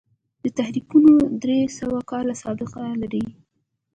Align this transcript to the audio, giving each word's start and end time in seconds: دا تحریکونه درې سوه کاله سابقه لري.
دا 0.43 0.49
تحریکونه 0.59 1.13
درې 1.43 1.59
سوه 1.77 1.97
کاله 2.11 2.33
سابقه 2.43 2.81
لري. 3.01 3.25